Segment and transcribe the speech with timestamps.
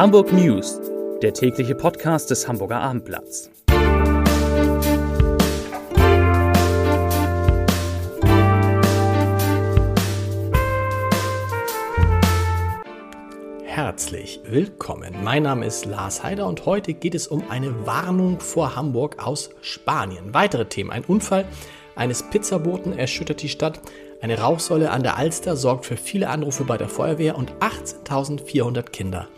[0.00, 0.80] Hamburg News,
[1.20, 3.50] der tägliche Podcast des Hamburger Abendblatts.
[13.62, 15.16] Herzlich willkommen.
[15.22, 19.50] Mein Name ist Lars Heider und heute geht es um eine Warnung vor Hamburg aus
[19.60, 20.32] Spanien.
[20.32, 21.44] Weitere Themen: Ein Unfall
[21.94, 23.82] eines Pizzaboten erschüttert die Stadt.
[24.22, 29.28] Eine Rauchsäule an der Alster sorgt für viele Anrufe bei der Feuerwehr und 18.400 Kinder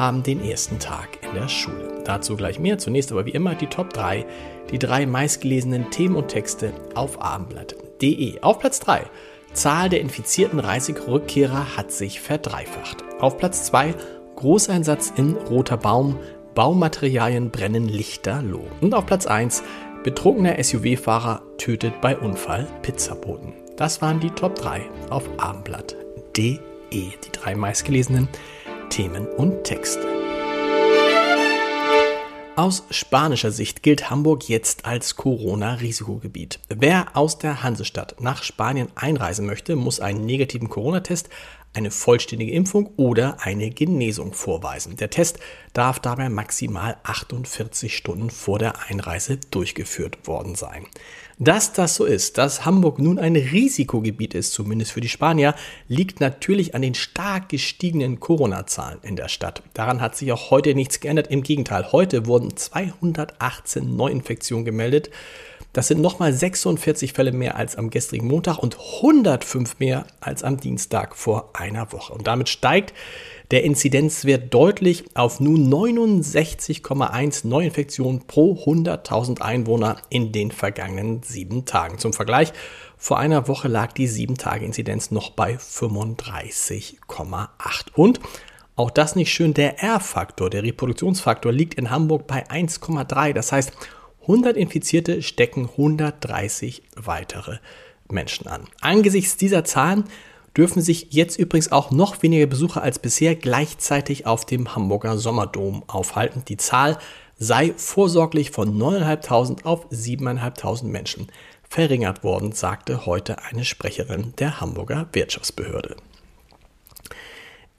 [0.00, 2.02] haben den ersten Tag in der Schule.
[2.06, 2.78] Dazu gleich mehr.
[2.78, 4.24] Zunächst aber wie immer die Top 3,
[4.70, 8.40] die drei meistgelesenen Themen und Texte auf abendblatt.de.
[8.40, 9.02] Auf Platz 3.
[9.52, 13.04] Zahl der infizierten Reisegrückkehrer hat sich verdreifacht.
[13.20, 13.94] Auf Platz 2.
[14.36, 16.18] Großeinsatz in Roter Baum.
[16.54, 18.66] Baumaterialien brennen lichterloh.
[18.80, 19.62] Und auf Platz 1.
[20.02, 23.52] Betrunkener SUV-Fahrer tötet bei Unfall Pizzaboten.
[23.76, 24.80] Das waren die Top 3
[25.10, 26.58] auf abendblatt.de.
[26.90, 28.59] Die drei meistgelesenen Themen
[29.36, 30.04] und Texte.
[32.56, 36.58] Aus spanischer Sicht gilt Hamburg jetzt als Corona-Risikogebiet.
[36.68, 41.28] Wer aus der Hansestadt nach Spanien einreisen möchte, muss einen negativen Corona-Test
[41.72, 44.96] eine vollständige Impfung oder eine Genesung vorweisen.
[44.96, 45.38] Der Test
[45.72, 50.84] darf dabei maximal 48 Stunden vor der Einreise durchgeführt worden sein.
[51.42, 55.54] Dass das so ist, dass Hamburg nun ein Risikogebiet ist, zumindest für die Spanier,
[55.88, 59.62] liegt natürlich an den stark gestiegenen Corona-Zahlen in der Stadt.
[59.72, 61.28] Daran hat sich auch heute nichts geändert.
[61.28, 65.08] Im Gegenteil, heute wurden 218 Neuinfektionen gemeldet.
[65.72, 70.56] Das sind nochmal 46 Fälle mehr als am gestrigen Montag und 105 mehr als am
[70.56, 72.12] Dienstag vor einer Woche.
[72.12, 72.92] Und damit steigt
[73.52, 81.98] der Inzidenzwert deutlich auf nun 69,1 Neuinfektionen pro 100.000 Einwohner in den vergangenen sieben Tagen.
[81.98, 82.52] Zum Vergleich,
[82.96, 87.48] vor einer Woche lag die 7-Tage-Inzidenz noch bei 35,8.
[87.94, 88.20] Und
[88.76, 93.32] auch das nicht schön, der R-Faktor, der Reproduktionsfaktor, liegt in Hamburg bei 1,3.
[93.34, 93.72] Das heißt,
[94.22, 97.58] 100 Infizierte stecken 130 weitere
[98.08, 98.64] Menschen an.
[98.80, 100.04] Angesichts dieser Zahlen
[100.56, 105.84] dürfen sich jetzt übrigens auch noch weniger Besucher als bisher gleichzeitig auf dem Hamburger Sommerdom
[105.86, 106.42] aufhalten.
[106.48, 106.98] Die Zahl
[107.38, 111.28] sei vorsorglich von 9.500 auf 7.500 Menschen
[111.68, 115.96] verringert worden, sagte heute eine Sprecherin der Hamburger Wirtschaftsbehörde.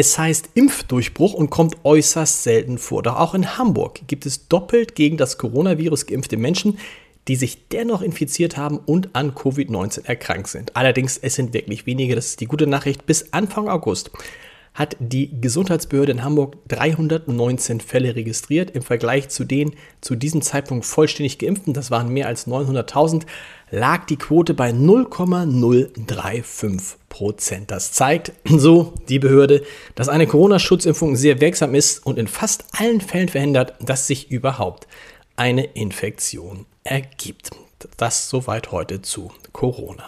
[0.00, 3.02] Es heißt Impfdurchbruch und kommt äußerst selten vor.
[3.02, 6.78] Doch auch in Hamburg gibt es doppelt gegen das Coronavirus geimpfte Menschen,
[7.26, 10.76] die sich dennoch infiziert haben und an Covid-19 erkrankt sind.
[10.76, 13.06] Allerdings, es sind wirklich wenige, das ist die gute Nachricht.
[13.06, 14.12] Bis Anfang August
[14.78, 18.70] hat die Gesundheitsbehörde in Hamburg 319 Fälle registriert.
[18.70, 23.24] Im Vergleich zu den zu diesem Zeitpunkt vollständig geimpften, das waren mehr als 900.000,
[23.72, 27.72] lag die Quote bei 0,035 Prozent.
[27.72, 29.64] Das zeigt, so die Behörde,
[29.96, 34.86] dass eine Corona-Schutzimpfung sehr wirksam ist und in fast allen Fällen verhindert, dass sich überhaupt
[35.34, 37.50] eine Infektion ergibt.
[37.96, 40.04] Das soweit heute zu Corona.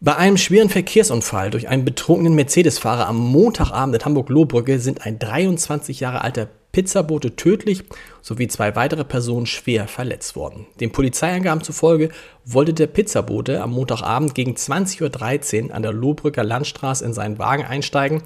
[0.00, 5.98] Bei einem schweren Verkehrsunfall durch einen betrunkenen Mercedes-Fahrer am Montagabend in Hamburg-Lohbrücke sind ein 23
[5.98, 7.82] Jahre alter Pizzabote tödlich
[8.22, 10.66] sowie zwei weitere Personen schwer verletzt worden.
[10.78, 12.10] Den Polizeiangaben zufolge
[12.44, 17.64] wollte der Pizzabote am Montagabend gegen 20.13 Uhr an der Lohbrücker Landstraße in seinen Wagen
[17.64, 18.22] einsteigen,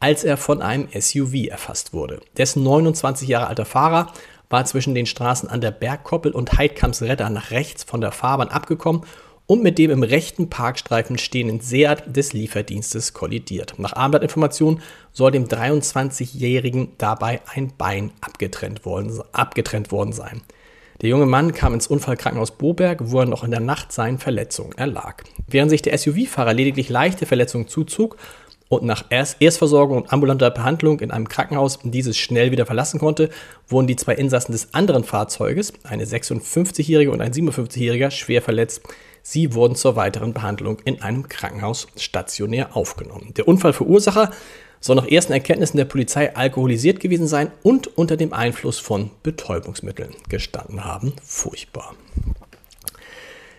[0.00, 2.20] als er von einem SUV erfasst wurde.
[2.36, 4.12] Dessen 29 Jahre alter Fahrer
[4.50, 9.06] war zwischen den Straßen an der Bergkoppel und Heidkamps-Redder nach rechts von der Fahrbahn abgekommen
[9.46, 13.74] und mit dem im rechten Parkstreifen stehenden Seat des Lieferdienstes kollidiert.
[13.78, 14.80] Nach Abendblatt-Informationen
[15.12, 20.42] soll dem 23-Jährigen dabei ein Bein abgetrennt worden, abgetrennt worden sein.
[21.02, 24.72] Der junge Mann kam ins Unfallkrankenhaus Boberg, wo er noch in der Nacht seinen Verletzungen
[24.72, 25.24] erlag.
[25.48, 28.16] Während sich der SUV-Fahrer lediglich leichte Verletzungen zuzog
[28.68, 33.28] und nach Erst Erstversorgung und ambulanter Behandlung in einem Krankenhaus dieses schnell wieder verlassen konnte,
[33.68, 38.82] wurden die zwei Insassen des anderen Fahrzeuges, eine 56-Jährige und ein 57-Jähriger, schwer verletzt.
[39.26, 43.32] Sie wurden zur weiteren Behandlung in einem Krankenhaus stationär aufgenommen.
[43.38, 44.30] Der Unfallverursacher
[44.80, 50.14] soll nach ersten Erkenntnissen der Polizei alkoholisiert gewesen sein und unter dem Einfluss von Betäubungsmitteln
[50.28, 51.14] gestanden haben.
[51.22, 51.94] Furchtbar.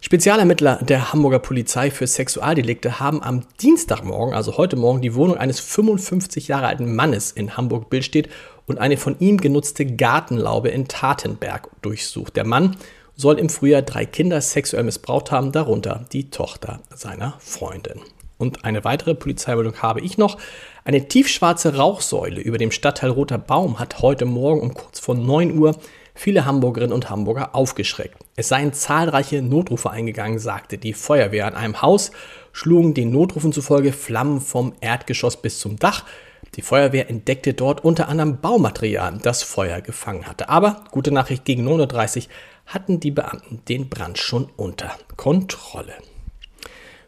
[0.00, 5.60] Spezialermittler der Hamburger Polizei für Sexualdelikte haben am Dienstagmorgen, also heute Morgen, die Wohnung eines
[5.60, 8.28] 55 Jahre alten Mannes in Hamburg-Billstedt
[8.66, 12.34] und eine von ihm genutzte Gartenlaube in Tatenberg durchsucht.
[12.34, 12.76] Der Mann
[13.16, 18.00] soll im Frühjahr drei Kinder sexuell missbraucht haben, darunter die Tochter seiner Freundin.
[18.38, 20.36] Und eine weitere Polizeimeldung habe ich noch.
[20.84, 25.56] Eine tiefschwarze Rauchsäule über dem Stadtteil Roter Baum hat heute Morgen um kurz vor 9
[25.56, 25.76] Uhr
[26.14, 28.16] viele Hamburgerinnen und Hamburger aufgeschreckt.
[28.34, 31.46] Es seien zahlreiche Notrufe eingegangen, sagte die Feuerwehr.
[31.46, 32.10] An einem Haus
[32.50, 36.04] schlugen den Notrufen zufolge Flammen vom Erdgeschoss bis zum Dach.
[36.54, 40.50] Die Feuerwehr entdeckte dort unter anderem Baumaterial, das Feuer gefangen hatte.
[40.50, 42.32] Aber, gute Nachricht, gegen 9.30 Uhr
[42.66, 45.94] hatten die Beamten den Brand schon unter Kontrolle.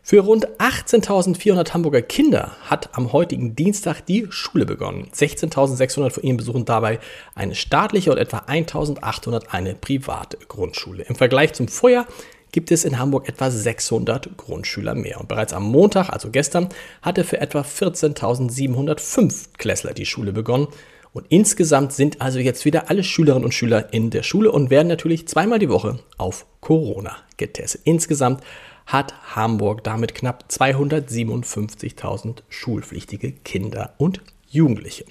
[0.07, 5.09] Für rund 18.400 Hamburger Kinder hat am heutigen Dienstag die Schule begonnen.
[5.15, 6.99] 16.600 von ihnen besuchen dabei
[7.35, 11.05] eine staatliche und etwa 1.800 eine private Grundschule.
[11.05, 12.07] Im Vergleich zum Vorjahr
[12.55, 15.21] gibt es in Hamburg etwa 600 Grundschüler mehr.
[15.21, 16.69] Und bereits am Montag, also gestern,
[17.03, 20.69] hatte für etwa 14.705 Klässler die Schule begonnen.
[21.13, 24.87] Und insgesamt sind also jetzt wieder alle Schülerinnen und Schüler in der Schule und werden
[24.87, 27.81] natürlich zweimal die Woche auf Corona getestet.
[27.83, 28.41] Insgesamt
[28.87, 35.07] hat Hamburg damit knapp 257.000 schulpflichtige Kinder und Jugendliche.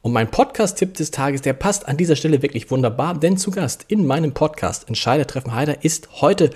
[0.00, 3.84] Und mein Podcast-Tipp des Tages, der passt an dieser Stelle wirklich wunderbar, denn zu Gast
[3.88, 6.50] in meinem Podcast Entscheider treffen Heider ist heute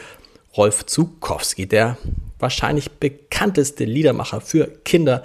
[0.56, 1.96] Rolf Zukowski, der
[2.38, 5.22] wahrscheinlich bekannteste Liedermacher für Kinder,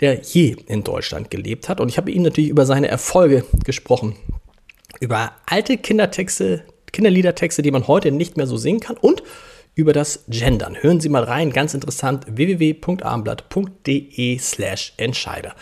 [0.00, 1.80] der je in Deutschland gelebt hat.
[1.80, 4.16] Und ich habe ihn natürlich über seine Erfolge gesprochen,
[5.00, 9.22] über alte Kindertexte, Kinderliedertexte, die man heute nicht mehr so singen kann und
[9.74, 10.76] über das Gendern.
[10.80, 15.54] Hören Sie mal rein, ganz interessant, www.abendblatt.de slash Entscheider.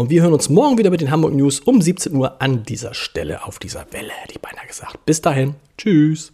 [0.00, 2.94] Und wir hören uns morgen wieder mit den Hamburg News um 17 Uhr an dieser
[2.94, 5.04] Stelle auf dieser Welle, hätte ich beinahe gesagt.
[5.04, 6.32] Bis dahin, tschüss.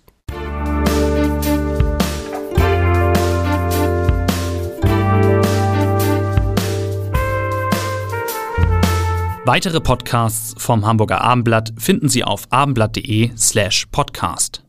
[9.45, 14.63] Weitere Podcasts vom Hamburger Abendblatt finden Sie auf abendblatt.de slash podcast.